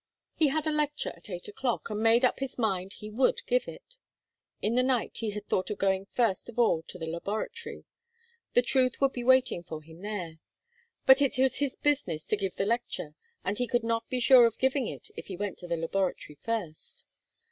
He 0.33 0.47
had 0.47 0.65
a 0.65 0.71
lecture 0.71 1.13
at 1.15 1.29
eight 1.29 1.47
o'clock, 1.47 1.91
and 1.91 1.99
he 1.99 2.03
made 2.03 2.25
up 2.25 2.39
his 2.39 2.57
mind 2.57 2.93
he 2.93 3.11
would 3.11 3.45
give 3.45 3.67
it. 3.67 3.97
In 4.59 4.73
the 4.73 4.81
night 4.81 5.19
he 5.19 5.29
had 5.29 5.45
thought 5.45 5.69
of 5.69 5.77
going 5.77 6.07
first 6.07 6.49
of 6.49 6.57
all 6.57 6.81
to 6.87 6.97
the 6.97 7.05
laboratory. 7.05 7.85
The 8.55 8.63
truth 8.63 8.99
would 8.99 9.13
be 9.13 9.23
waiting 9.23 9.61
for 9.61 9.83
him 9.83 10.01
there. 10.01 10.39
But 11.05 11.21
it 11.21 11.37
was 11.37 11.57
his 11.57 11.75
business 11.75 12.25
to 12.25 12.35
give 12.35 12.55
the 12.55 12.65
lecture 12.65 13.13
and 13.45 13.59
he 13.59 13.67
could 13.67 13.83
not 13.83 14.09
be 14.09 14.19
sure 14.19 14.47
of 14.47 14.57
giving 14.57 14.87
it 14.87 15.11
if 15.15 15.27
he 15.27 15.37
went 15.37 15.59
to 15.59 15.67
the 15.67 15.77
laboratory 15.77 16.33
first. 16.41 17.05